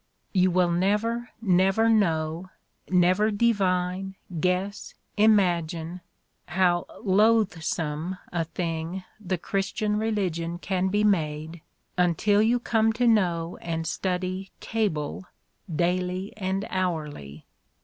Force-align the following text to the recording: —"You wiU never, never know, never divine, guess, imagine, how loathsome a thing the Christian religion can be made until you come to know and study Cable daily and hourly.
—"You 0.33 0.51
wiU 0.51 0.75
never, 0.75 1.29
never 1.43 1.87
know, 1.87 2.49
never 2.89 3.29
divine, 3.29 4.15
guess, 4.39 4.95
imagine, 5.15 6.01
how 6.47 6.87
loathsome 7.03 8.17
a 8.31 8.43
thing 8.43 9.03
the 9.23 9.37
Christian 9.37 9.99
religion 9.99 10.57
can 10.57 10.87
be 10.87 11.03
made 11.03 11.61
until 11.99 12.41
you 12.41 12.59
come 12.59 12.91
to 12.93 13.05
know 13.07 13.57
and 13.61 13.85
study 13.85 14.49
Cable 14.59 15.25
daily 15.71 16.33
and 16.35 16.65
hourly. 16.71 17.45